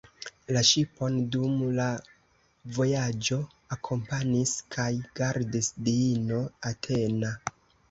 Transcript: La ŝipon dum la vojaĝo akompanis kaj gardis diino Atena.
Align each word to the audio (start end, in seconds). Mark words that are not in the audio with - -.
La 0.55 0.61
ŝipon 0.69 1.19
dum 1.35 1.59
la 1.79 1.85
vojaĝo 2.79 3.39
akompanis 3.77 4.55
kaj 4.79 4.89
gardis 5.23 5.73
diino 5.91 6.43
Atena. 6.75 7.35